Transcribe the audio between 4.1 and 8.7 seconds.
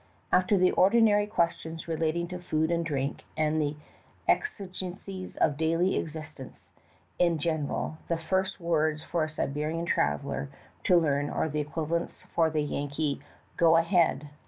exigencies of daily existence in general, the first